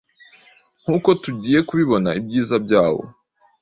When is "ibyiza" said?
2.19-2.55